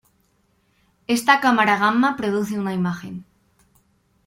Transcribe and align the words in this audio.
Esta 1.15 1.39
cámara 1.43 1.77
gamma 1.77 2.15
produce 2.15 2.57
una 2.59 2.73
imagen. 2.73 3.23